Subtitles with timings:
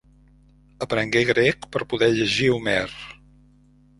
[0.85, 2.81] Aprengué grec per poder llegir Homer.